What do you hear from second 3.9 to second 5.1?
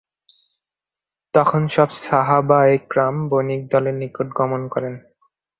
নিকট গমন করে।